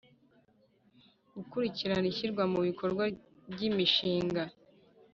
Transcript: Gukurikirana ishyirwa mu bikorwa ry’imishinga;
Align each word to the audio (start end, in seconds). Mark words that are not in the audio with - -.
Gukurikirana 1.35 2.05
ishyirwa 2.11 2.43
mu 2.53 2.59
bikorwa 2.67 3.03
ry’imishinga; 3.51 4.43